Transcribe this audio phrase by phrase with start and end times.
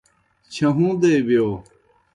[0.53, 1.47] چھہُوݩدے بِیو۔